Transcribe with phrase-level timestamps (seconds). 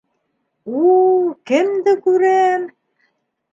[0.79, 1.03] У-у...
[1.51, 2.69] кемде күрәм!